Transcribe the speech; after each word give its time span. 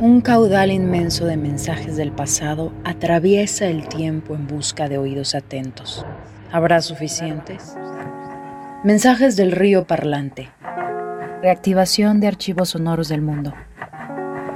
Un 0.00 0.20
caudal 0.20 0.70
inmenso 0.72 1.24
de 1.24 1.36
mensajes 1.36 1.96
del 1.96 2.10
pasado 2.10 2.72
atraviesa 2.84 3.66
el 3.66 3.88
tiempo 3.88 4.34
en 4.34 4.46
busca 4.46 4.88
de 4.88 4.98
oídos 4.98 5.34
atentos. 5.34 6.04
¿Habrá 6.50 6.82
suficientes? 6.82 7.76
Mensajes 8.82 9.36
del 9.36 9.52
río 9.52 9.86
parlante. 9.86 10.50
Reactivación 11.42 12.20
de 12.20 12.26
archivos 12.26 12.70
sonoros 12.70 13.08
del 13.08 13.22
mundo. 13.22 13.54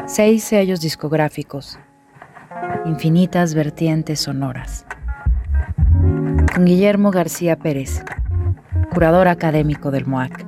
Seis 0.06 0.44
sellos 0.44 0.80
discográficos. 0.80 1.78
Infinitas 2.84 3.54
vertientes 3.54 4.20
sonoras. 4.20 4.86
Con 6.54 6.64
Guillermo 6.64 7.10
García 7.10 7.56
Pérez, 7.56 8.02
curador 8.92 9.28
académico 9.28 9.90
del 9.90 10.06
MOAC 10.06 10.47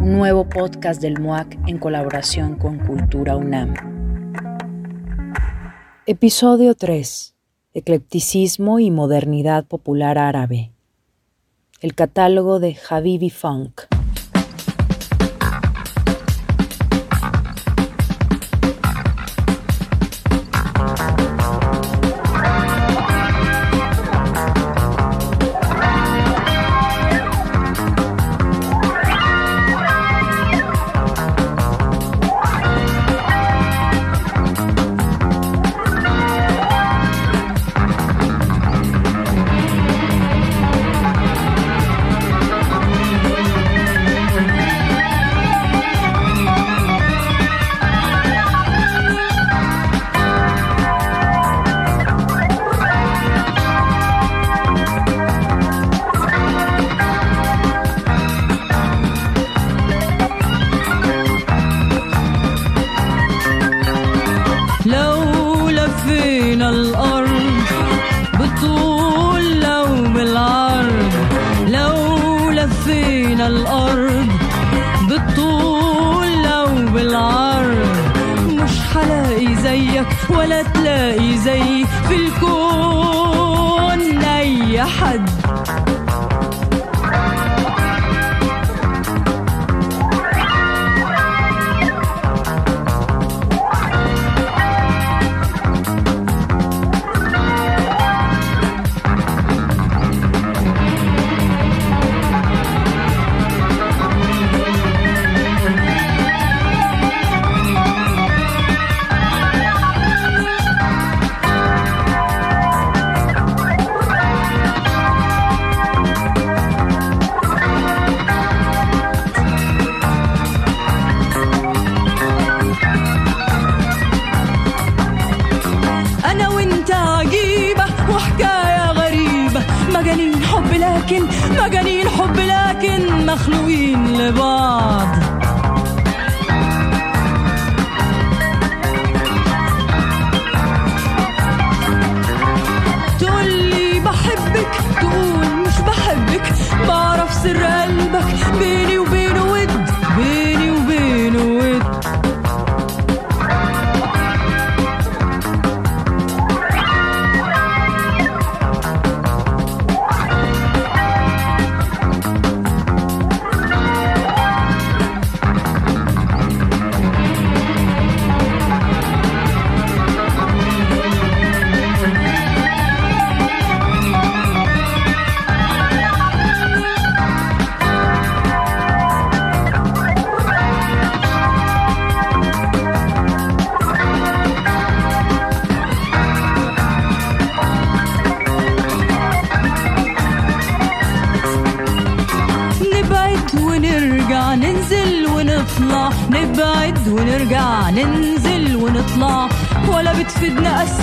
nuevo 0.00 0.48
podcast 0.48 1.02
del 1.02 1.20
MOAC 1.20 1.58
en 1.66 1.76
colaboración 1.76 2.56
con 2.56 2.78
Cultura 2.78 3.36
UNAM. 3.36 3.74
Episodio 6.06 6.74
3. 6.74 7.34
Eclecticismo 7.74 8.80
y 8.80 8.90
modernidad 8.90 9.66
popular 9.66 10.16
árabe. 10.16 10.72
El 11.82 11.94
catálogo 11.94 12.60
de 12.60 12.78
Habibi 12.88 13.28
Funk. 13.28 13.82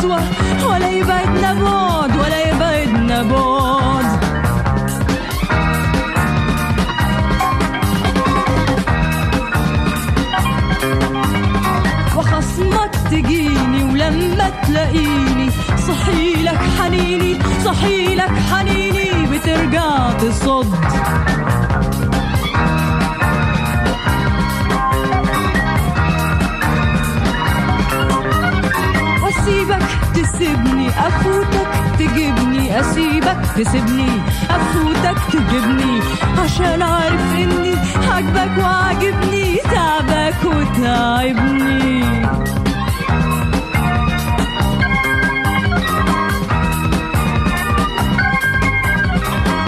One. 0.04 0.47
أفوتك 31.08 31.68
تجيبني 32.00 32.80
أسيبك 32.80 33.38
تسيبني 33.58 34.10
أفوتك 34.50 35.18
تجيبني. 35.32 36.02
عشان 36.44 36.82
عارف 36.82 37.34
إني 37.36 37.76
عاجبك 38.12 38.58
وعاجبني 38.58 39.58
تعبك 39.58 40.44
وتعبني. 40.46 42.04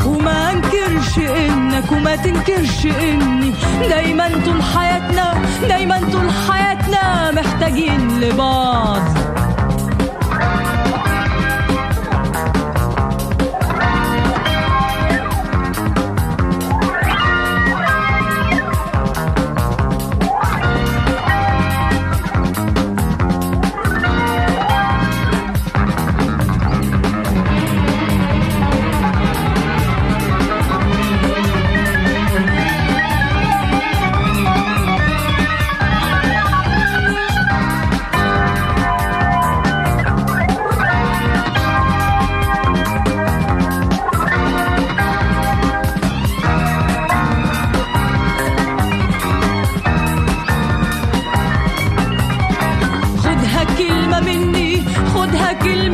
وما 0.05 0.51
أنكرش 0.51 1.17
إنك 1.17 1.91
وما 1.91 2.15
تنكرش 2.15 2.85
إني 2.85 3.53
دايما 3.89 4.29
طول 4.45 4.63
حياتنا 4.63 5.33
دايما 5.67 5.99
طول 6.11 6.29
حياتنا 6.49 7.31
محتاجين 7.31 8.19
لبعض. 8.19 9.01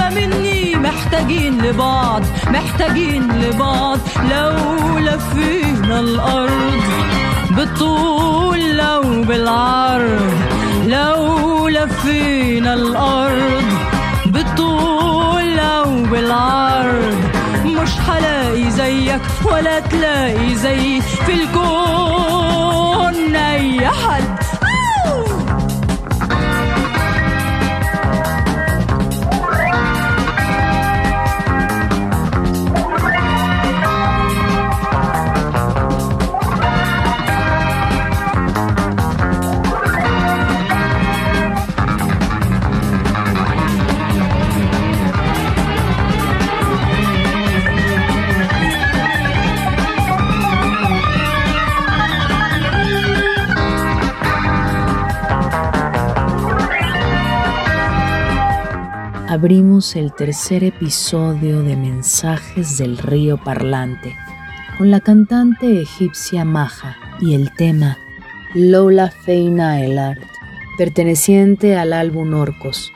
مني. 0.10 0.76
محتاجين 0.76 1.62
لبعض 1.62 2.22
محتاجين 2.48 3.32
لبعض. 3.42 4.00
لو 4.32 4.56
لفينا 5.00 6.00
الأرض 6.00 6.82
بالطول 7.50 8.78
لو 8.78 9.24
بالعرض. 9.24 10.32
لو 10.88 11.68
لفينا 11.68 12.74
الأرض 12.74 13.64
بالطول 14.26 15.56
لو 15.56 16.04
بالعرض. 16.12 17.16
مش 17.66 17.90
هلاقي 18.08 18.72
زيك 18.72 19.22
ولا 19.52 19.80
تلاقي 19.80 20.56
زيي 20.56 21.02
في 21.02 21.34
الكون. 21.34 23.36
أي 23.36 23.88
حد 23.88 24.35
abrimos 59.36 59.98
el 59.98 60.14
tercer 60.14 60.64
episodio 60.64 61.62
de 61.62 61.76
Mensajes 61.76 62.78
del 62.78 62.98
Río 62.98 63.36
Parlante 63.36 64.16
con 64.78 64.92
la 64.92 65.02
cantante 65.02 65.82
egipcia 65.82 66.46
Maja 66.46 66.96
y 67.20 67.34
el 67.34 67.52
tema 67.52 67.98
Lola 68.54 69.12
Feina 69.12 69.84
El 69.84 70.00
Art, 70.00 70.22
perteneciente 70.78 71.76
al 71.76 71.92
álbum 71.92 72.34
Orcos, 72.34 72.94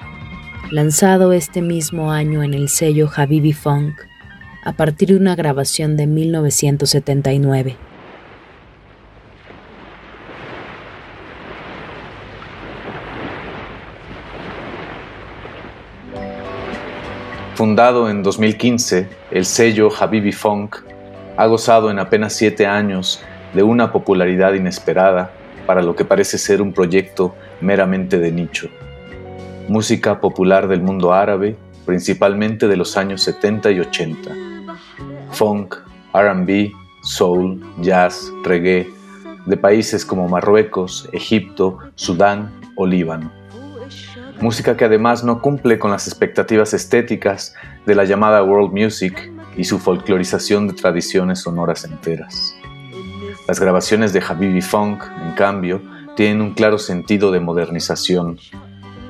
lanzado 0.71 1.33
este 1.33 1.61
mismo 1.61 2.09
año 2.09 2.41
en 2.41 2.53
el 2.53 2.69
sello 2.69 3.09
Habibi 3.13 3.51
Funk 3.51 3.99
a 4.63 4.71
partir 4.71 5.09
de 5.09 5.17
una 5.17 5.35
grabación 5.35 5.97
de 5.97 6.07
1979. 6.07 7.88
Fundado 17.59 18.09
en 18.09 18.23
2015, 18.23 19.09
el 19.31 19.43
sello 19.43 19.89
Habibi 19.93 20.31
Funk 20.31 20.77
ha 21.35 21.45
gozado 21.45 21.91
en 21.91 21.99
apenas 21.99 22.31
siete 22.31 22.65
años 22.65 23.21
de 23.53 23.63
una 23.63 23.91
popularidad 23.91 24.53
inesperada 24.53 25.33
para 25.65 25.81
lo 25.81 25.93
que 25.93 26.05
parece 26.05 26.37
ser 26.37 26.61
un 26.61 26.71
proyecto 26.71 27.35
meramente 27.59 28.17
de 28.17 28.31
nicho. 28.31 28.69
Música 29.67 30.21
popular 30.21 30.69
del 30.69 30.81
mundo 30.81 31.11
árabe, 31.11 31.57
principalmente 31.85 32.69
de 32.69 32.77
los 32.77 32.95
años 32.95 33.23
70 33.23 33.71
y 33.71 33.81
80. 33.81 34.31
Funk, 35.31 35.75
RB, 36.13 36.71
soul, 37.03 37.61
jazz, 37.81 38.31
reggae, 38.45 38.87
de 39.45 39.57
países 39.57 40.05
como 40.05 40.29
Marruecos, 40.29 41.09
Egipto, 41.11 41.79
Sudán 41.95 42.53
o 42.77 42.85
Líbano 42.85 43.38
música 44.41 44.77
que 44.77 44.85
además 44.85 45.23
no 45.23 45.41
cumple 45.41 45.79
con 45.79 45.91
las 45.91 46.07
expectativas 46.07 46.73
estéticas 46.73 47.55
de 47.85 47.95
la 47.95 48.05
llamada 48.05 48.43
world 48.43 48.71
music 48.71 49.31
y 49.57 49.65
su 49.65 49.79
folclorización 49.79 50.67
de 50.67 50.73
tradiciones 50.73 51.39
sonoras 51.41 51.83
enteras. 51.83 52.55
Las 53.47 53.59
grabaciones 53.59 54.13
de 54.13 54.23
Habibi 54.25 54.61
Funk, 54.61 55.03
en 55.25 55.33
cambio, 55.33 55.81
tienen 56.15 56.41
un 56.41 56.53
claro 56.53 56.77
sentido 56.77 57.31
de 57.31 57.39
modernización, 57.39 58.39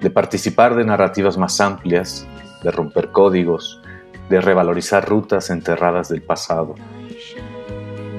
de 0.01 0.09
participar 0.09 0.75
de 0.75 0.85
narrativas 0.85 1.37
más 1.37 1.61
amplias, 1.61 2.25
de 2.63 2.71
romper 2.71 3.11
códigos, 3.11 3.81
de 4.29 4.41
revalorizar 4.41 5.07
rutas 5.07 5.49
enterradas 5.49 6.09
del 6.09 6.21
pasado. 6.21 6.75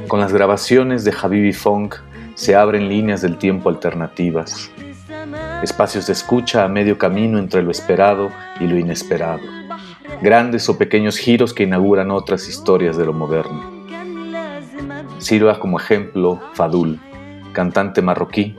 Con 0.07 0.21
las 0.21 0.33
grabaciones 0.33 1.05
de 1.05 1.15
Habibi 1.21 1.53
Funk 1.53 1.97
se 2.35 2.55
abren 2.55 2.89
líneas 2.89 3.23
del 3.23 3.37
tiempo 3.37 3.69
alternativas, 3.69 4.71
espacios 5.63 6.07
de 6.07 6.13
escucha 6.13 6.65
a 6.65 6.69
medio 6.69 6.99
camino 6.99 7.39
entre 7.39 7.63
lo 7.63 7.71
esperado 7.71 8.31
y 8.59 8.67
lo 8.67 8.79
inesperado, 8.79 9.43
grandes 10.23 10.69
o 10.69 10.79
pequeños 10.79 11.19
giros 11.19 11.53
que 11.53 11.65
inauguran 11.65 12.11
otras 12.11 12.49
historias 12.49 12.97
de 12.97 13.07
lo 13.07 13.13
moderno. 13.13 13.81
Sirva 15.19 15.59
como 15.59 15.79
ejemplo 15.79 16.41
Fadul, 16.55 16.99
cantante 17.53 18.03
marroquí, 18.03 18.57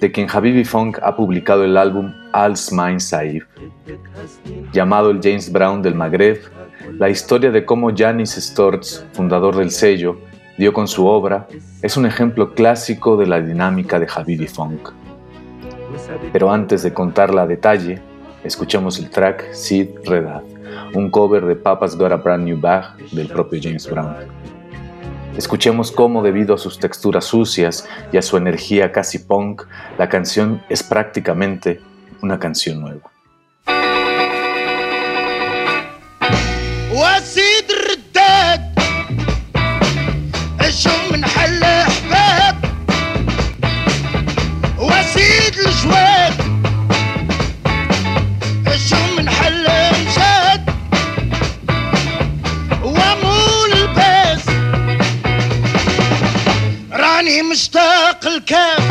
de 0.00 0.12
quien 0.12 0.28
Habibi 0.30 0.64
Funk 0.64 0.98
ha 1.02 1.16
publicado 1.16 1.64
el 1.64 1.76
álbum 1.76 2.12
Al 2.32 2.56
Smain 2.56 3.00
Saif. 3.00 3.44
Llamado 4.72 5.10
el 5.10 5.20
James 5.22 5.50
Brown 5.50 5.82
del 5.82 5.94
Magreb, 5.94 6.40
la 6.98 7.08
historia 7.08 7.50
de 7.50 7.64
cómo 7.64 7.90
Janis 7.96 8.32
Storz, 8.32 9.04
fundador 9.12 9.56
del 9.56 9.70
sello, 9.70 10.18
dio 10.58 10.72
con 10.72 10.86
su 10.86 11.06
obra, 11.06 11.46
es 11.82 11.96
un 11.96 12.06
ejemplo 12.06 12.54
clásico 12.54 13.16
de 13.16 13.26
la 13.26 13.40
dinámica 13.40 13.98
de 13.98 14.06
Habibi 14.14 14.46
Funk. 14.46 14.90
Pero 16.31 16.51
antes 16.51 16.83
de 16.83 16.93
contarla 16.93 17.43
a 17.43 17.47
detalle, 17.47 18.01
escuchemos 18.43 18.99
el 18.99 19.09
track 19.09 19.53
Sid 19.53 19.89
Redad, 20.05 20.43
un 20.93 21.09
cover 21.09 21.45
de 21.45 21.55
Papa's 21.55 21.97
Got 21.97 22.11
a 22.11 22.17
Brand 22.17 22.45
New 22.45 22.59
Bag 22.59 22.97
del 23.11 23.27
propio 23.27 23.59
James 23.61 23.89
Brown. 23.89 24.15
Escuchemos 25.37 25.91
cómo 25.91 26.21
debido 26.21 26.55
a 26.55 26.57
sus 26.57 26.79
texturas 26.79 27.25
sucias 27.25 27.87
y 28.11 28.17
a 28.17 28.21
su 28.21 28.35
energía 28.35 28.91
casi 28.91 29.19
punk, 29.19 29.63
la 29.97 30.09
canción 30.09 30.61
es 30.69 30.83
prácticamente 30.83 31.79
una 32.21 32.39
canción 32.39 32.81
nueva. 32.81 33.09
وسيد 36.91 37.71
الرداد 37.71 38.69
شويت. 45.84 46.38
الشم 48.66 49.20
نحل 49.20 49.66
مشات 50.06 50.60
وامول 52.82 53.72
الباس 53.72 54.44
راني 56.92 57.42
مشتاق 57.42 58.26
الكاف 58.26 58.83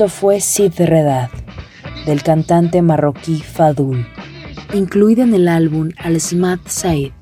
Esto 0.00 0.08
fue 0.08 0.40
Sid 0.40 0.72
Redad, 0.78 1.28
del 2.06 2.22
cantante 2.22 2.80
marroquí 2.80 3.42
Fadoul, 3.42 4.06
incluida 4.72 5.24
en 5.24 5.34
el 5.34 5.46
álbum 5.46 5.90
Al 5.98 6.18
Smad 6.18 6.60
Said, 6.64 7.12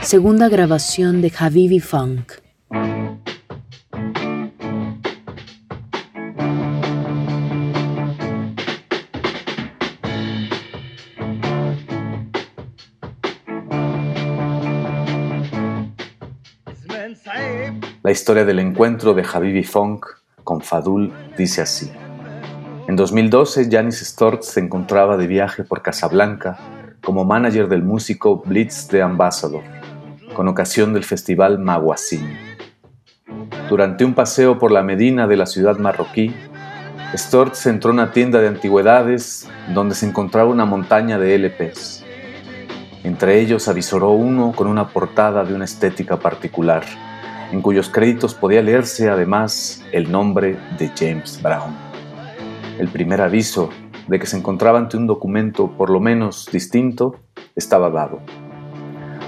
segunda 0.00 0.48
grabación 0.48 1.20
de 1.20 1.30
Habibi 1.38 1.80
Funk. 1.80 2.32
La 18.02 18.10
historia 18.10 18.46
del 18.46 18.60
encuentro 18.60 19.12
de 19.12 19.22
Habibi 19.30 19.64
Funk 19.64 20.23
con 20.44 20.60
Fadul 20.60 21.12
dice 21.36 21.62
así. 21.62 21.90
En 22.86 22.96
2012, 22.96 23.68
Janis 23.70 24.00
Storz 24.00 24.46
se 24.46 24.60
encontraba 24.60 25.16
de 25.16 25.26
viaje 25.26 25.64
por 25.64 25.80
Casablanca 25.82 26.58
como 27.02 27.24
manager 27.24 27.68
del 27.68 27.82
músico 27.82 28.42
Blitz 28.44 28.88
de 28.88 29.02
Ambassador, 29.02 29.62
con 30.34 30.48
ocasión 30.48 30.92
del 30.92 31.04
festival 31.04 31.58
Maguasim. 31.58 32.36
Durante 33.68 34.04
un 34.04 34.14
paseo 34.14 34.58
por 34.58 34.70
la 34.70 34.82
Medina 34.82 35.26
de 35.26 35.36
la 35.36 35.46
ciudad 35.46 35.78
marroquí, 35.78 36.34
Storz 37.16 37.66
entró 37.66 37.90
a 37.90 37.94
una 37.94 38.12
tienda 38.12 38.40
de 38.40 38.48
antigüedades 38.48 39.48
donde 39.72 39.94
se 39.94 40.06
encontraba 40.06 40.50
una 40.50 40.66
montaña 40.66 41.18
de 41.18 41.38
LPs. 41.38 42.04
Entre 43.02 43.40
ellos 43.40 43.68
avisoró 43.68 44.10
uno 44.10 44.52
con 44.52 44.66
una 44.66 44.88
portada 44.88 45.44
de 45.44 45.54
una 45.54 45.64
estética 45.64 46.18
particular, 46.18 46.84
en 47.52 47.62
cuyos 47.62 47.88
créditos 47.88 48.34
podía 48.34 48.62
leerse 48.62 49.08
además 49.08 49.84
el 49.92 50.10
nombre 50.10 50.56
de 50.78 50.90
James 50.96 51.40
Brown. 51.42 51.74
El 52.78 52.88
primer 52.88 53.20
aviso 53.20 53.70
de 54.08 54.18
que 54.18 54.26
se 54.26 54.36
encontraba 54.36 54.78
ante 54.78 54.96
un 54.96 55.06
documento 55.06 55.70
por 55.70 55.90
lo 55.90 56.00
menos 56.00 56.48
distinto 56.52 57.20
estaba 57.54 57.90
dado. 57.90 58.20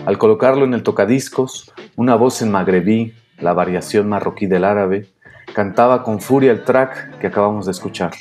Al 0.05 0.19
colocarlo 0.19 0.65
en 0.65 0.75
el 0.75 0.83
tocadiscos, 0.83 1.73
una 1.97 2.15
voz 2.15 2.43
en 2.43 2.51
magrebí, 2.51 3.15
la 3.39 3.53
variación 3.53 4.09
marroquí 4.09 4.47
del 4.47 4.65
árabe, 4.65 5.09
cantaba 5.55 6.03
con 6.03 6.21
furia 6.21 6.53
el 6.53 6.65
track 6.65 7.19
que 7.19 7.27
acabamos 7.27 7.67
de 7.67 7.73
escuchar. 7.73 8.13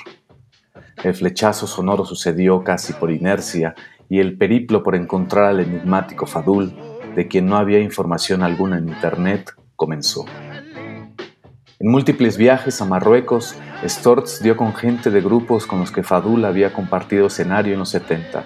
El 1.03 1.13
flechazo 1.13 1.67
sonoro 1.67 2.05
sucedió 2.05 2.63
casi 2.63 2.93
por 2.93 3.11
inercia 3.11 3.75
y 4.09 4.19
el 4.19 4.37
periplo 4.37 4.83
por 4.83 4.95
encontrar 4.95 5.45
al 5.45 5.59
enigmático 5.59 6.25
Fadul, 6.25 6.73
de 7.15 7.27
quien 7.27 7.45
no 7.47 7.57
había 7.57 7.79
información 7.79 8.43
alguna 8.43 8.77
en 8.77 8.89
Internet, 8.89 9.51
comenzó. 9.75 10.25
En 11.77 11.91
múltiples 11.91 12.37
viajes 12.37 12.81
a 12.81 12.85
Marruecos, 12.85 13.55
Storz 13.83 14.41
dio 14.41 14.55
con 14.55 14.73
gente 14.73 15.11
de 15.11 15.21
grupos 15.21 15.67
con 15.67 15.79
los 15.79 15.91
que 15.91 16.03
Fadul 16.03 16.45
había 16.45 16.73
compartido 16.73 17.27
escenario 17.27 17.73
en 17.73 17.79
los 17.79 17.89
70. 17.89 18.45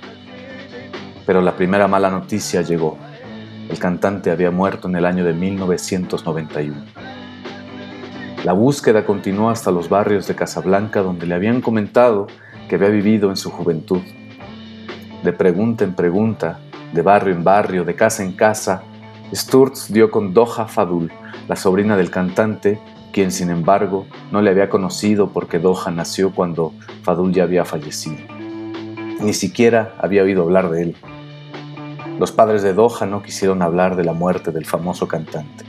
Pero 1.26 1.42
la 1.42 1.56
primera 1.56 1.88
mala 1.88 2.10
noticia 2.10 2.62
llegó. 2.62 2.98
El 3.70 3.78
cantante 3.78 4.32
había 4.32 4.50
muerto 4.50 4.88
en 4.88 4.96
el 4.96 5.06
año 5.06 5.24
de 5.24 5.34
1991. 5.34 6.86
La 8.44 8.54
búsqueda 8.54 9.06
continuó 9.06 9.50
hasta 9.52 9.70
los 9.70 9.90
barrios 9.90 10.28
de 10.28 10.34
Casablanca 10.34 11.02
donde 11.02 11.28
le 11.28 11.36
habían 11.36 11.62
comentado 11.62 12.28
que 12.68 12.76
había 12.76 12.90
vivido 12.90 13.30
en 13.30 13.38
su 13.38 13.52
juventud. 13.52 14.02
De 15.24 15.34
pregunta 15.34 15.84
en 15.84 15.94
pregunta, 15.94 16.60
de 16.94 17.02
barrio 17.02 17.36
en 17.36 17.44
barrio, 17.44 17.84
de 17.84 17.96
casa 17.96 18.24
en 18.24 18.32
casa, 18.32 18.82
Sturz 19.34 19.90
dio 19.90 20.10
con 20.10 20.34
Doha 20.34 20.68
Fadul, 20.68 21.12
la 21.48 21.56
sobrina 21.56 21.96
del 21.96 22.10
cantante, 22.10 22.80
quien 23.14 23.32
sin 23.32 23.52
embargo 23.52 24.08
no 24.32 24.42
le 24.42 24.50
había 24.50 24.70
conocido 24.70 25.30
porque 25.30 25.60
Doha 25.60 25.92
nació 25.92 26.32
cuando 26.32 26.74
Fadul 27.04 27.32
ya 27.32 27.44
había 27.44 27.64
fallecido. 27.64 28.18
Ni 29.20 29.34
siquiera 29.34 29.94
había 30.00 30.24
oído 30.24 30.44
hablar 30.44 30.72
de 30.72 30.82
él. 30.82 30.96
Los 32.18 32.32
padres 32.32 32.64
de 32.64 32.74
Doha 32.74 33.06
no 33.06 33.22
quisieron 33.22 33.62
hablar 33.62 33.96
de 33.96 34.04
la 34.04 34.14
muerte 34.14 34.52
del 34.52 34.66
famoso 34.66 35.08
cantante. 35.08 35.64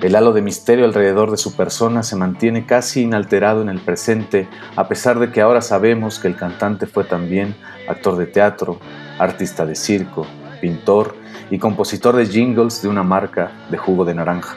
El 0.00 0.14
halo 0.14 0.32
de 0.32 0.40
misterio 0.40 0.84
alrededor 0.86 1.30
de 1.30 1.36
su 1.36 1.54
persona 1.54 2.02
se 2.02 2.16
mantiene 2.16 2.64
casi 2.64 3.02
inalterado 3.02 3.60
en 3.60 3.68
el 3.68 3.80
presente, 3.80 4.48
a 4.74 4.88
pesar 4.88 5.18
de 5.18 5.32
que 5.32 5.42
ahora 5.42 5.60
sabemos 5.60 6.18
que 6.18 6.28
el 6.28 6.36
cantante 6.36 6.86
fue 6.86 7.04
también 7.04 7.54
actor 7.88 8.16
de 8.16 8.26
teatro, 8.26 8.78
artista 9.18 9.66
de 9.66 9.74
circo, 9.74 10.26
pintor 10.66 11.14
y 11.48 11.60
compositor 11.60 12.16
de 12.16 12.26
jingles 12.26 12.82
de 12.82 12.88
una 12.88 13.04
marca 13.04 13.52
de 13.70 13.78
jugo 13.78 14.04
de 14.04 14.16
naranja. 14.16 14.56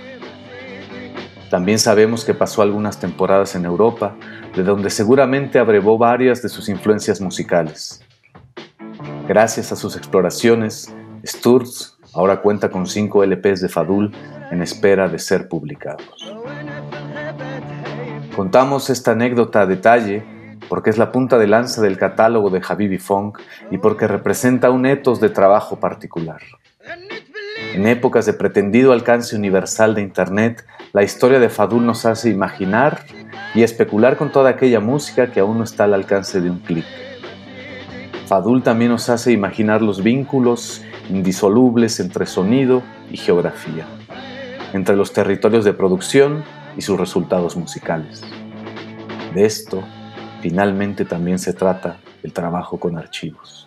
También 1.51 1.77
sabemos 1.77 2.25
que 2.25 2.33
pasó 2.33 2.63
algunas 2.63 2.99
temporadas 2.99 3.53
en 3.53 3.65
Europa, 3.65 4.15
de 4.55 4.63
donde 4.63 4.89
seguramente 4.89 5.59
abrevó 5.59 5.99
varias 5.99 6.41
de 6.41 6.49
sus 6.49 6.67
influencias 6.67 7.21
musicales. 7.21 8.03
Gracias 9.27 9.71
a 9.71 9.75
sus 9.75 9.95
exploraciones, 9.95 10.91
Sturz 11.23 11.99
ahora 12.15 12.41
cuenta 12.41 12.71
con 12.71 12.87
cinco 12.87 13.23
LPs 13.23 13.61
de 13.61 13.69
Fadul 13.69 14.11
en 14.49 14.63
espera 14.63 15.07
de 15.07 15.19
ser 15.19 15.47
publicados. 15.47 16.33
Contamos 18.35 18.89
esta 18.89 19.11
anécdota 19.11 19.61
a 19.61 19.65
detalle 19.67 20.38
porque 20.69 20.91
es 20.91 20.97
la 20.97 21.11
punta 21.11 21.37
de 21.37 21.47
lanza 21.47 21.81
del 21.81 21.97
catálogo 21.97 22.49
de 22.49 22.61
Habibi 22.65 22.99
Funk 22.99 23.39
y 23.71 23.79
porque 23.79 24.07
representa 24.07 24.69
un 24.69 24.85
etos 24.85 25.19
de 25.19 25.29
trabajo 25.29 25.79
particular. 25.79 26.41
En 27.73 27.87
épocas 27.87 28.25
de 28.25 28.33
pretendido 28.33 28.93
alcance 28.93 29.35
universal 29.35 29.95
de 29.95 30.01
Internet, 30.01 30.65
la 30.93 31.03
historia 31.03 31.39
de 31.39 31.49
Fadul 31.49 31.85
nos 31.85 32.05
hace 32.05 32.29
imaginar 32.29 33.03
y 33.53 33.63
especular 33.63 34.15
con 34.15 34.31
toda 34.31 34.51
aquella 34.51 34.79
música 34.79 35.31
que 35.31 35.39
aún 35.39 35.57
no 35.57 35.63
está 35.63 35.83
al 35.83 35.93
alcance 35.93 36.39
de 36.39 36.49
un 36.49 36.59
clic. 36.59 36.85
Fadul 38.27 38.63
también 38.63 38.91
nos 38.91 39.09
hace 39.09 39.31
imaginar 39.31 39.81
los 39.81 40.03
vínculos 40.03 40.83
indisolubles 41.09 41.99
entre 41.99 42.27
sonido 42.27 42.83
y 43.11 43.17
geografía, 43.17 43.85
entre 44.73 44.95
los 44.95 45.13
territorios 45.13 45.65
de 45.65 45.73
producción 45.73 46.43
y 46.77 46.81
sus 46.81 46.99
resultados 46.99 47.55
musicales. 47.55 48.23
De 49.33 49.45
esto, 49.45 49.83
finalmente 50.41 51.05
también 51.05 51.39
se 51.39 51.53
trata 51.53 51.97
el 52.23 52.33
trabajo 52.33 52.79
con 52.79 52.97
archivos. 52.97 53.58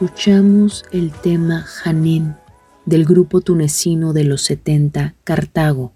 Escuchamos 0.00 0.82
el 0.92 1.12
tema 1.12 1.60
Janem 1.60 2.32
del 2.86 3.04
grupo 3.04 3.42
tunecino 3.42 4.14
de 4.14 4.24
los 4.24 4.40
70 4.44 5.12
Cartago, 5.24 5.92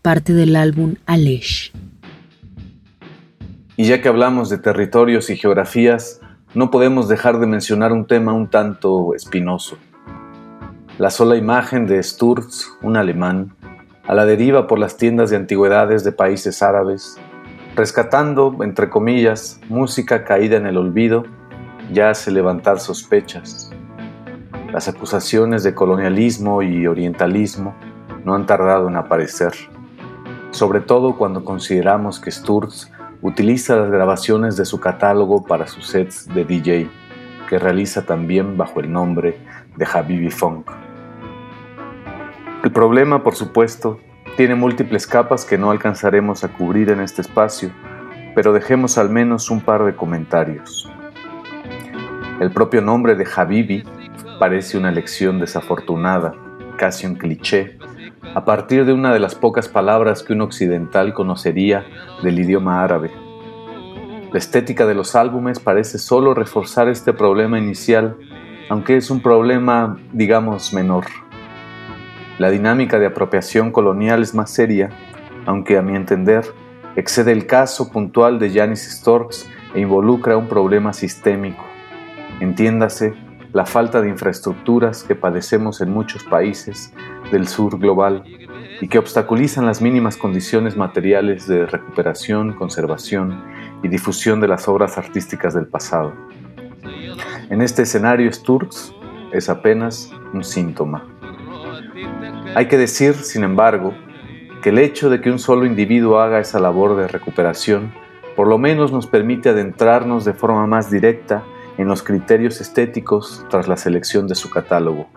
parte 0.00 0.32
del 0.32 0.56
álbum 0.56 0.94
Alesh. 1.04 1.70
Y 3.76 3.84
ya 3.84 4.00
que 4.00 4.08
hablamos 4.08 4.48
de 4.48 4.56
territorios 4.56 5.28
y 5.28 5.36
geografías, 5.36 6.22
no 6.54 6.70
podemos 6.70 7.10
dejar 7.10 7.40
de 7.40 7.46
mencionar 7.46 7.92
un 7.92 8.06
tema 8.06 8.32
un 8.32 8.48
tanto 8.48 9.14
espinoso. 9.14 9.76
La 10.96 11.10
sola 11.10 11.36
imagen 11.36 11.86
de 11.86 12.02
Sturz, 12.02 12.68
un 12.80 12.96
alemán, 12.96 13.54
a 14.04 14.14
la 14.14 14.24
deriva 14.24 14.66
por 14.66 14.78
las 14.78 14.96
tiendas 14.96 15.28
de 15.28 15.36
antigüedades 15.36 16.04
de 16.04 16.12
países 16.12 16.62
árabes, 16.62 17.18
rescatando, 17.76 18.56
entre 18.62 18.88
comillas, 18.88 19.60
música 19.68 20.24
caída 20.24 20.56
en 20.56 20.64
el 20.64 20.78
olvido, 20.78 21.24
ya 21.92 22.10
hace 22.10 22.30
levantar 22.30 22.80
sospechas. 22.80 23.70
Las 24.72 24.88
acusaciones 24.88 25.62
de 25.62 25.74
colonialismo 25.74 26.62
y 26.62 26.86
orientalismo 26.86 27.74
no 28.24 28.34
han 28.34 28.46
tardado 28.46 28.88
en 28.88 28.96
aparecer, 28.96 29.52
sobre 30.50 30.80
todo 30.80 31.16
cuando 31.16 31.44
consideramos 31.44 32.18
que 32.20 32.30
Sturz 32.30 32.90
utiliza 33.20 33.76
las 33.76 33.90
grabaciones 33.90 34.56
de 34.56 34.64
su 34.64 34.80
catálogo 34.80 35.44
para 35.44 35.66
sus 35.66 35.86
sets 35.86 36.26
de 36.34 36.44
DJ, 36.44 36.88
que 37.48 37.58
realiza 37.58 38.06
también 38.06 38.56
bajo 38.56 38.80
el 38.80 38.90
nombre 38.90 39.38
de 39.76 39.86
Habibi 39.92 40.30
Funk. 40.30 40.70
El 42.64 42.72
problema, 42.72 43.22
por 43.22 43.34
supuesto, 43.34 43.98
tiene 44.36 44.54
múltiples 44.54 45.06
capas 45.06 45.44
que 45.44 45.58
no 45.58 45.70
alcanzaremos 45.70 46.44
a 46.44 46.48
cubrir 46.48 46.90
en 46.90 47.00
este 47.00 47.20
espacio, 47.20 47.70
pero 48.34 48.52
dejemos 48.52 48.96
al 48.98 49.10
menos 49.10 49.50
un 49.50 49.60
par 49.60 49.84
de 49.84 49.94
comentarios. 49.94 50.90
El 52.42 52.50
propio 52.50 52.82
nombre 52.82 53.14
de 53.14 53.24
Habibi 53.24 53.84
parece 54.40 54.76
una 54.76 54.88
elección 54.88 55.38
desafortunada, 55.38 56.34
casi 56.76 57.06
un 57.06 57.14
cliché, 57.14 57.78
a 58.34 58.44
partir 58.44 58.84
de 58.84 58.92
una 58.92 59.12
de 59.14 59.20
las 59.20 59.36
pocas 59.36 59.68
palabras 59.68 60.24
que 60.24 60.32
un 60.32 60.40
occidental 60.40 61.14
conocería 61.14 61.86
del 62.24 62.40
idioma 62.40 62.82
árabe. 62.82 63.12
La 64.32 64.38
estética 64.38 64.86
de 64.86 64.94
los 64.94 65.14
álbumes 65.14 65.60
parece 65.60 65.98
solo 65.98 66.34
reforzar 66.34 66.88
este 66.88 67.12
problema 67.12 67.60
inicial, 67.60 68.16
aunque 68.68 68.96
es 68.96 69.08
un 69.12 69.22
problema, 69.22 70.00
digamos, 70.12 70.74
menor. 70.74 71.04
La 72.38 72.50
dinámica 72.50 72.98
de 72.98 73.06
apropiación 73.06 73.70
colonial 73.70 74.20
es 74.20 74.34
más 74.34 74.50
seria, 74.50 74.90
aunque 75.46 75.78
a 75.78 75.82
mi 75.82 75.94
entender 75.94 76.44
excede 76.96 77.30
el 77.30 77.46
caso 77.46 77.92
puntual 77.92 78.40
de 78.40 78.50
Janis 78.50 78.82
Storks 78.98 79.48
e 79.76 79.80
involucra 79.80 80.36
un 80.36 80.48
problema 80.48 80.92
sistémico. 80.92 81.71
Entiéndase, 82.40 83.14
la 83.52 83.66
falta 83.66 84.00
de 84.00 84.08
infraestructuras 84.08 85.04
que 85.04 85.14
padecemos 85.14 85.80
en 85.80 85.90
muchos 85.90 86.24
países 86.24 86.92
del 87.30 87.46
sur 87.46 87.78
global 87.78 88.24
y 88.80 88.88
que 88.88 88.98
obstaculizan 88.98 89.66
las 89.66 89.82
mínimas 89.82 90.16
condiciones 90.16 90.76
materiales 90.76 91.46
de 91.46 91.66
recuperación, 91.66 92.54
conservación 92.54 93.44
y 93.82 93.88
difusión 93.88 94.40
de 94.40 94.48
las 94.48 94.68
obras 94.68 94.96
artísticas 94.96 95.54
del 95.54 95.66
pasado. 95.66 96.14
En 97.50 97.60
este 97.60 97.82
escenario, 97.82 98.32
Sturz 98.32 98.94
es 99.32 99.48
apenas 99.48 100.10
un 100.32 100.42
síntoma. 100.42 101.06
Hay 102.54 102.66
que 102.66 102.78
decir, 102.78 103.14
sin 103.14 103.44
embargo, 103.44 103.94
que 104.62 104.70
el 104.70 104.78
hecho 104.78 105.10
de 105.10 105.20
que 105.20 105.30
un 105.30 105.38
solo 105.38 105.66
individuo 105.66 106.20
haga 106.20 106.40
esa 106.40 106.58
labor 106.58 106.96
de 106.96 107.08
recuperación 107.08 107.92
por 108.36 108.48
lo 108.48 108.58
menos 108.58 108.92
nos 108.92 109.06
permite 109.06 109.50
adentrarnos 109.50 110.24
de 110.24 110.32
forma 110.32 110.66
más 110.66 110.90
directa 110.90 111.42
en 111.82 111.88
los 111.88 112.02
criterios 112.02 112.60
estéticos 112.60 113.44
tras 113.50 113.66
la 113.66 113.76
selección 113.76 114.28
de 114.28 114.36
su 114.36 114.50
catálogo. 114.50 115.08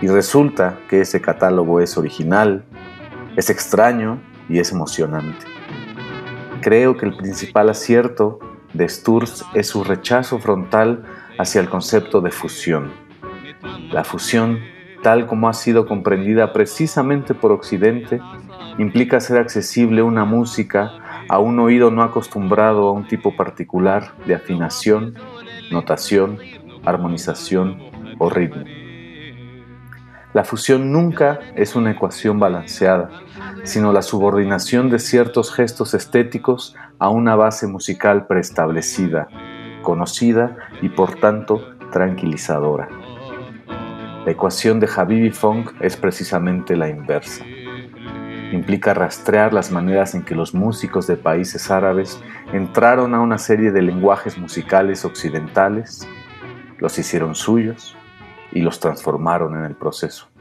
Y 0.00 0.06
resulta 0.06 0.78
que 0.88 1.00
ese 1.00 1.20
catálogo 1.20 1.80
es 1.80 1.98
original, 1.98 2.64
es 3.36 3.50
extraño 3.50 4.20
y 4.48 4.60
es 4.60 4.70
emocionante. 4.70 5.44
Creo 6.60 6.96
que 6.96 7.06
el 7.06 7.16
principal 7.16 7.68
acierto 7.68 8.38
de 8.72 8.88
Sturz 8.88 9.44
es 9.54 9.66
su 9.66 9.82
rechazo 9.82 10.38
frontal 10.38 11.04
hacia 11.38 11.60
el 11.60 11.68
concepto 11.68 12.20
de 12.20 12.30
fusión. 12.30 12.92
La 13.90 14.04
fusión, 14.04 14.60
tal 15.02 15.26
como 15.26 15.48
ha 15.48 15.52
sido 15.52 15.86
comprendida 15.86 16.52
precisamente 16.52 17.34
por 17.34 17.50
Occidente, 17.50 18.20
implica 18.78 19.16
hacer 19.16 19.38
accesible 19.38 20.02
una 20.02 20.24
música 20.24 20.92
a 21.28 21.38
un 21.38 21.58
oído 21.58 21.90
no 21.90 22.02
acostumbrado 22.02 22.88
a 22.88 22.92
un 22.92 23.06
tipo 23.06 23.34
particular 23.36 24.14
de 24.26 24.34
afinación 24.36 25.14
notación, 25.72 26.38
armonización 26.84 27.78
o 28.18 28.30
ritmo. 28.30 28.64
La 30.34 30.44
fusión 30.44 30.92
nunca 30.92 31.40
es 31.56 31.76
una 31.76 31.90
ecuación 31.90 32.38
balanceada, 32.38 33.10
sino 33.64 33.92
la 33.92 34.00
subordinación 34.00 34.88
de 34.88 34.98
ciertos 34.98 35.52
gestos 35.52 35.92
estéticos 35.92 36.74
a 36.98 37.10
una 37.10 37.36
base 37.36 37.66
musical 37.66 38.26
preestablecida, 38.26 39.28
conocida 39.82 40.56
y 40.80 40.88
por 40.88 41.16
tanto 41.16 41.76
tranquilizadora. 41.90 42.88
La 44.24 44.30
ecuación 44.30 44.80
de 44.80 44.88
Habibi 44.94 45.30
Funk 45.30 45.72
es 45.80 45.96
precisamente 45.96 46.76
la 46.76 46.88
inversa. 46.88 47.44
Implica 48.52 48.94
rastrear 48.94 49.52
las 49.52 49.70
maneras 49.70 50.14
en 50.14 50.22
que 50.22 50.34
los 50.34 50.54
músicos 50.54 51.06
de 51.06 51.16
países 51.16 51.70
árabes 51.70 52.22
entraron 52.52 53.14
a 53.14 53.20
una 53.20 53.38
serie 53.38 53.72
de 53.72 53.82
lenguajes 53.82 54.36
musicales 54.38 55.04
occidentales, 55.04 56.06
los 56.78 56.98
hicieron 56.98 57.34
suyos 57.34 57.96
y 58.52 58.60
los 58.60 58.78
transformaron 58.78 59.56
en 59.56 59.64
el 59.64 59.74
proceso. 59.74 60.31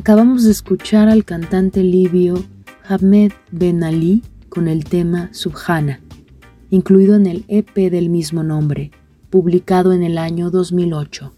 Acabamos 0.00 0.44
de 0.44 0.52
escuchar 0.52 1.10
al 1.10 1.26
cantante 1.26 1.82
libio 1.82 2.42
Ahmed 2.88 3.32
Ben 3.50 3.84
Ali 3.84 4.22
con 4.48 4.66
el 4.66 4.84
tema 4.84 5.28
Subhana, 5.34 6.00
incluido 6.70 7.16
en 7.16 7.26
el 7.26 7.44
EP 7.48 7.74
del 7.90 8.08
mismo 8.08 8.42
nombre, 8.42 8.92
publicado 9.28 9.92
en 9.92 10.02
el 10.02 10.16
año 10.16 10.50
2008. 10.50 11.34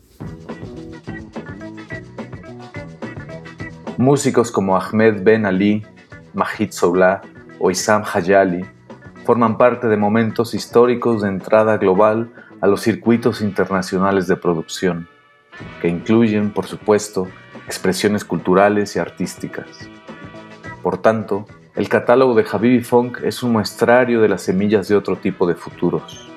Músicos 3.97 4.53
como 4.53 4.77
Ahmed 4.77 5.25
Ben 5.25 5.45
Ali, 5.45 5.83
Mahid 6.33 6.71
Soula 6.71 7.21
o 7.59 7.69
Isam 7.69 8.05
Hayali 8.15 8.65
forman 9.25 9.59
parte 9.59 9.89
de 9.89 9.97
momentos 9.97 10.55
históricos 10.55 11.23
de 11.23 11.31
entrada 11.31 11.79
global 11.79 12.31
a 12.61 12.69
los 12.69 12.81
circuitos 12.83 13.41
internacionales 13.41 14.29
de 14.29 14.37
producción, 14.37 15.09
que 15.81 15.89
incluyen, 15.89 16.53
por 16.53 16.67
supuesto, 16.67 17.27
expresiones 17.67 18.25
culturales 18.25 18.97
y 18.97 18.99
artísticas. 18.99 19.67
Por 20.83 20.99
tanto, 20.99 21.47
el 21.75 21.89
catálogo 21.89 22.35
de 22.35 22.45
Habibi 22.51 22.83
Funk 22.83 23.21
es 23.23 23.43
un 23.43 23.53
muestrario 23.53 24.21
de 24.21 24.29
las 24.29 24.43
semillas 24.43 24.89
de 24.89 24.97
otro 24.97 25.17
tipo 25.17 25.47
de 25.47 25.55
futuros, 25.55 26.29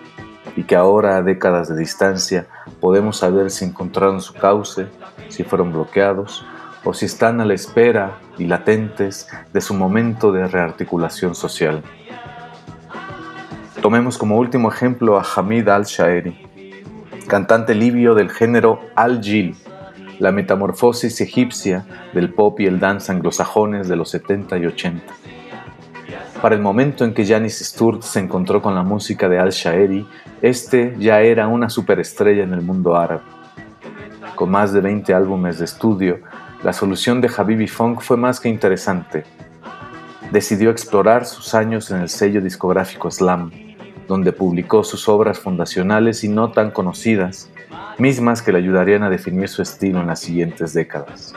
y 0.55 0.63
que 0.63 0.75
ahora, 0.75 1.17
a 1.17 1.21
décadas 1.21 1.67
de 1.67 1.77
distancia, 1.77 2.47
podemos 2.79 3.17
saber 3.17 3.51
si 3.51 3.65
encontraron 3.65 4.21
su 4.21 4.33
cauce, 4.33 4.87
si 5.29 5.43
fueron 5.43 5.73
bloqueados, 5.73 6.45
o 6.85 6.93
si 6.93 7.05
están 7.05 7.41
a 7.41 7.45
la 7.45 7.55
espera 7.55 8.19
y 8.37 8.45
latentes 8.45 9.27
de 9.51 9.59
su 9.59 9.73
momento 9.73 10.31
de 10.31 10.47
rearticulación 10.47 11.35
social. 11.35 11.81
Tomemos 13.81 14.17
como 14.17 14.37
último 14.37 14.71
ejemplo 14.71 15.19
a 15.19 15.25
Hamid 15.35 15.67
al-Shaeri, 15.67 16.71
cantante 17.27 17.75
libio 17.75 18.13
del 18.13 18.29
género 18.29 18.79
al-Jil, 18.95 19.55
la 20.19 20.31
metamorfosis 20.31 21.19
egipcia 21.21 21.85
del 22.13 22.33
pop 22.33 22.59
y 22.59 22.65
el 22.65 22.79
dance 22.79 23.11
anglosajones 23.11 23.87
de 23.87 23.95
los 23.95 24.09
70 24.09 24.57
y 24.57 24.65
80. 24.65 25.13
Para 26.41 26.55
el 26.55 26.61
momento 26.61 27.05
en 27.05 27.13
que 27.13 27.25
Janis 27.25 27.59
Sturt 27.59 28.03
se 28.03 28.19
encontró 28.19 28.61
con 28.61 28.75
la 28.75 28.83
música 28.83 29.27
de 29.27 29.39
Al-Shaeri, 29.39 30.05
este 30.41 30.95
ya 30.99 31.21
era 31.21 31.47
una 31.47 31.69
superestrella 31.69 32.43
en 32.43 32.53
el 32.53 32.61
mundo 32.61 32.95
árabe. 32.95 33.23
Con 34.35 34.51
más 34.51 34.73
de 34.73 34.81
20 34.81 35.13
álbumes 35.13 35.59
de 35.59 35.65
estudio, 35.65 36.19
la 36.63 36.73
solución 36.73 37.21
de 37.21 37.31
Habibi 37.35 37.67
Funk 37.67 38.01
fue 38.01 38.17
más 38.17 38.39
que 38.39 38.49
interesante. 38.49 39.23
Decidió 40.31 40.71
explorar 40.71 41.25
sus 41.25 41.53
años 41.55 41.89
en 41.91 42.01
el 42.01 42.09
sello 42.09 42.41
discográfico 42.41 43.09
Slam, 43.09 43.51
donde 44.07 44.31
publicó 44.31 44.83
sus 44.83 45.09
obras 45.09 45.39
fundacionales 45.39 46.23
y 46.23 46.29
no 46.29 46.51
tan 46.51 46.71
conocidas, 46.71 47.49
mismas 47.97 48.41
que 48.41 48.51
le 48.51 48.59
ayudarían 48.59 49.03
a 49.03 49.09
definir 49.09 49.49
su 49.49 49.61
estilo 49.61 50.01
en 50.01 50.07
las 50.07 50.19
siguientes 50.19 50.73
décadas. 50.73 51.33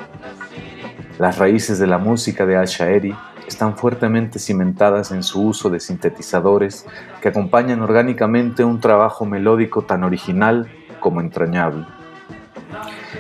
Las 1.19 1.39
raíces 1.39 1.79
de 1.79 1.87
la 1.87 1.99
música 1.99 2.47
de 2.47 2.57
Al-Shaeri 2.57 3.15
están 3.47 3.77
fuertemente 3.77 4.39
cimentadas 4.39 5.11
en 5.11 5.23
su 5.23 5.43
uso 5.43 5.71
de 5.71 5.81
sintetizadores 5.81 6.87
que 7.21 7.29
acompañan 7.29 7.81
orgánicamente 7.81 8.63
un 8.63 8.81
trabajo 8.81 9.25
melódico 9.25 9.83
tan 9.83 10.05
original 10.05 10.69
como 11.01 11.21
entrañable. 11.21 11.87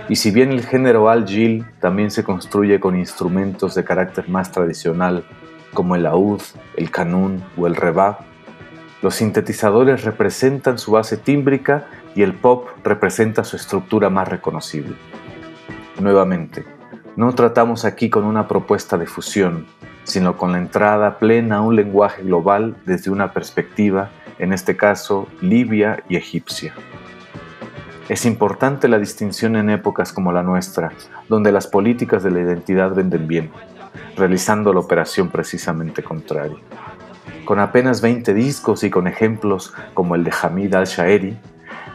Y 0.08 0.16
si 0.16 0.30
bien 0.30 0.52
el 0.52 0.64
género 0.64 1.08
al-jil 1.08 1.66
también 1.80 2.10
se 2.10 2.24
construye 2.24 2.78
con 2.78 2.96
instrumentos 2.96 3.74
de 3.74 3.84
carácter 3.84 4.28
más 4.28 4.52
tradicional, 4.52 5.24
como 5.74 5.96
el 5.96 6.04
laúd, 6.04 6.40
el 6.76 6.90
canún 6.90 7.42
o 7.56 7.66
el 7.66 7.74
rebab, 7.74 8.27
los 9.02 9.14
sintetizadores 9.14 10.04
representan 10.04 10.78
su 10.78 10.92
base 10.92 11.16
tímbrica 11.16 11.86
y 12.14 12.22
el 12.22 12.34
pop 12.34 12.68
representa 12.82 13.44
su 13.44 13.56
estructura 13.56 14.10
más 14.10 14.26
reconocible. 14.28 14.96
Nuevamente, 16.00 16.64
no 17.16 17.34
tratamos 17.34 17.84
aquí 17.84 18.10
con 18.10 18.24
una 18.24 18.48
propuesta 18.48 18.98
de 18.98 19.06
fusión, 19.06 19.66
sino 20.04 20.36
con 20.36 20.52
la 20.52 20.58
entrada 20.58 21.18
plena 21.18 21.56
a 21.56 21.60
un 21.60 21.76
lenguaje 21.76 22.22
global 22.22 22.76
desde 22.86 23.10
una 23.10 23.32
perspectiva, 23.32 24.10
en 24.38 24.52
este 24.52 24.76
caso, 24.76 25.28
libia 25.40 26.02
y 26.08 26.16
egipcia. 26.16 26.74
Es 28.08 28.24
importante 28.24 28.88
la 28.88 28.98
distinción 28.98 29.54
en 29.56 29.68
épocas 29.68 30.12
como 30.12 30.32
la 30.32 30.42
nuestra, 30.42 30.92
donde 31.28 31.52
las 31.52 31.66
políticas 31.66 32.22
de 32.22 32.30
la 32.30 32.40
identidad 32.40 32.94
venden 32.94 33.28
bien, 33.28 33.50
realizando 34.16 34.72
la 34.72 34.80
operación 34.80 35.28
precisamente 35.28 36.02
contraria. 36.02 36.56
Con 37.48 37.60
apenas 37.60 38.02
20 38.02 38.34
discos 38.34 38.84
y 38.84 38.90
con 38.90 39.06
ejemplos 39.06 39.72
como 39.94 40.14
el 40.14 40.22
de 40.22 40.34
Hamid 40.38 40.74
al-Shaeri, 40.74 41.38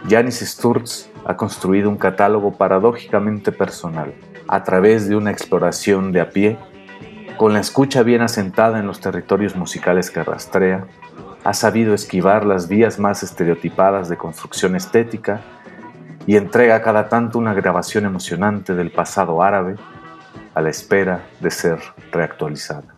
Janis 0.10 0.40
Sturz 0.40 1.12
ha 1.26 1.38
construido 1.38 1.92
un 1.92 1.98
catálogo 1.98 2.54
paradójicamente 2.58 3.52
personal, 3.52 4.16
a 4.48 4.64
través 4.64 5.08
de 5.08 5.16
una 5.16 5.30
exploración 5.30 6.12
de 6.12 6.22
a 6.22 6.32
pie, 6.32 6.58
con 7.38 7.54
la 7.54 7.60
escucha 7.60 8.02
bien 8.02 8.24
asentada 8.24 8.80
en 8.80 8.88
los 8.88 9.00
territorios 9.00 9.56
musicales 9.56 10.10
que 10.10 10.24
rastrea, 10.24 10.88
ha 11.44 11.54
sabido 11.54 11.94
esquivar 11.94 12.46
las 12.48 12.68
vías 12.68 12.98
más 12.98 13.22
estereotipadas 13.22 14.10
de 14.10 14.18
construcción 14.18 14.76
estética 14.76 15.42
y 16.26 16.36
entrega 16.36 16.82
cada 16.82 17.10
tanto 17.10 17.38
una 17.38 17.54
grabación 17.54 18.06
emocionante 18.06 18.74
del 18.74 18.90
pasado 18.90 19.44
árabe 19.44 19.76
a 20.56 20.62
la 20.62 20.72
espera 20.72 21.28
de 21.42 21.52
ser 21.52 21.78
reactualizada. 22.12 22.93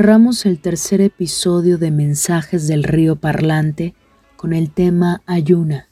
Cerramos 0.00 0.46
el 0.46 0.60
tercer 0.62 1.02
episodio 1.02 1.76
de 1.76 1.90
Mensajes 1.90 2.66
del 2.66 2.84
Río 2.84 3.16
Parlante 3.16 3.94
con 4.34 4.54
el 4.54 4.70
tema 4.72 5.20
Ayuna, 5.26 5.90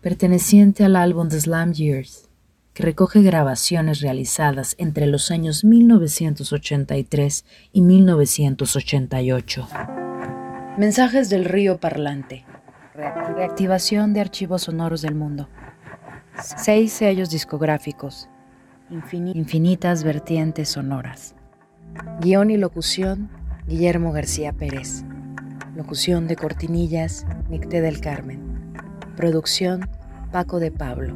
perteneciente 0.00 0.84
al 0.84 0.94
álbum 0.94 1.28
The 1.28 1.40
Slam 1.40 1.72
Years, 1.72 2.28
que 2.72 2.84
recoge 2.84 3.20
grabaciones 3.20 4.00
realizadas 4.00 4.76
entre 4.78 5.06
los 5.06 5.32
años 5.32 5.64
1983 5.64 7.44
y 7.72 7.82
1988. 7.82 9.68
Mensajes 10.78 11.28
del 11.28 11.44
Río 11.44 11.78
Parlante. 11.78 12.44
Reactivación 12.94 14.14
de 14.14 14.20
archivos 14.20 14.62
sonoros 14.62 15.02
del 15.02 15.16
mundo. 15.16 15.48
Seis 16.40 16.92
sellos 16.92 17.28
discográficos. 17.28 18.28
infinitas 18.88 20.04
vertientes 20.04 20.68
sonoras. 20.68 21.34
Guión 22.20 22.50
y 22.50 22.56
locución, 22.56 23.30
Guillermo 23.66 24.12
García 24.12 24.52
Pérez. 24.52 25.04
Locución 25.74 26.28
de 26.28 26.36
cortinillas, 26.36 27.26
Nicté 27.48 27.80
del 27.80 28.00
Carmen. 28.00 28.40
Producción, 29.16 29.88
Paco 30.30 30.60
de 30.60 30.70
Pablo. 30.70 31.14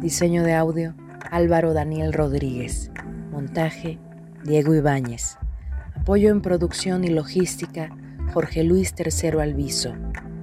Diseño 0.00 0.42
de 0.42 0.54
audio, 0.54 0.94
Álvaro 1.30 1.74
Daniel 1.74 2.12
Rodríguez. 2.12 2.90
Montaje, 3.30 3.98
Diego 4.44 4.74
Ibáñez. 4.74 5.38
Apoyo 5.94 6.30
en 6.30 6.40
producción 6.40 7.04
y 7.04 7.08
logística, 7.08 7.90
Jorge 8.32 8.64
Luis 8.64 8.94
Tercero 8.94 9.40
Alviso. 9.40 9.94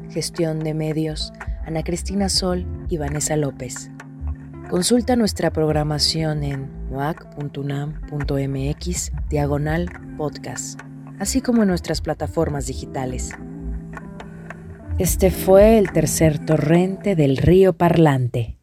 Gestión 0.10 0.60
de 0.60 0.74
medios, 0.74 1.34
Ana 1.66 1.84
Cristina 1.84 2.30
Sol 2.30 2.66
y 2.89 2.97
Vanessa 2.97 3.36
López. 3.36 3.89
Consulta 4.70 5.16
nuestra 5.16 5.51
programación 5.51 6.43
en 6.43 6.70
muac.unam.mx 6.89 9.11
diagonal 9.30 9.89
podcast, 10.18 10.80
así 11.20 11.41
como 11.41 11.64
en 11.64 11.68
nuestras 11.68 12.01
plataformas 12.01 12.68
digitales. 12.68 13.32
Este 14.97 15.32
fue 15.32 15.78
el 15.78 15.91
tercer 15.91 16.43
torrente 16.43 17.16
del 17.16 17.38
río 17.38 17.74
Parlante. 17.74 18.57